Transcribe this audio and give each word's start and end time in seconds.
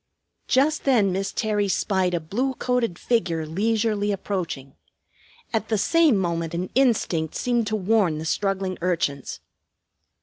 Just 0.47 0.83
then 0.85 1.11
Miss 1.11 1.31
Terry 1.31 1.67
spied 1.67 2.15
a 2.15 2.19
blue 2.19 2.55
coated 2.55 2.97
figure 2.97 3.45
leisurely 3.45 4.11
approaching. 4.11 4.73
At 5.53 5.69
the 5.69 5.77
same 5.77 6.17
moment 6.17 6.55
an 6.55 6.71
instinct 6.73 7.35
seemed 7.35 7.67
to 7.67 7.75
warn 7.75 8.17
the 8.17 8.25
struggling 8.25 8.79
urchins. 8.81 9.41